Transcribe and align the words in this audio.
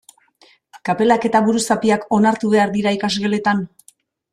Kapelak 0.89 1.29
eta 1.29 1.43
buruzapiak 1.49 2.09
onartu 2.21 2.53
behar 2.59 2.77
dira 2.79 2.99
ikasgeletan? 3.01 3.69